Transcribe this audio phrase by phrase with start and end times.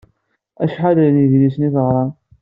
[0.63, 2.11] Acḥal n yedlisen i teɣṛam?